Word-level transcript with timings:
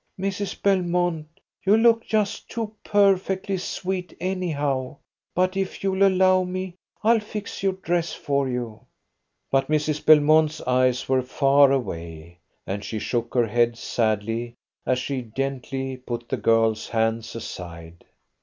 "Mrs. 0.19 0.59
Belmont, 0.59 1.27
you 1.63 1.77
look 1.77 2.03
just 2.07 2.49
too 2.49 2.73
perfectly 2.83 3.57
sweet 3.57 4.17
anyhow, 4.19 4.97
but 5.35 5.55
if 5.55 5.83
you'll 5.83 6.01
allow 6.01 6.41
me 6.43 6.73
I'll 7.03 7.19
fix 7.19 7.61
your 7.61 7.73
dress 7.73 8.11
for 8.11 8.49
you." 8.49 8.79
But 9.51 9.67
Mrs. 9.67 10.03
Belmont's 10.03 10.59
eyes 10.61 11.07
were 11.07 11.21
far 11.21 11.71
away, 11.71 12.39
and 12.65 12.83
she 12.83 12.97
shook 12.97 13.35
her 13.35 13.45
head 13.45 13.77
sadly 13.77 14.55
as 14.87 14.97
she 14.97 15.21
gently 15.21 15.97
put 15.97 16.29
the 16.29 16.37
girl's 16.37 16.89
hands 16.89 17.35
aside. 17.35 18.03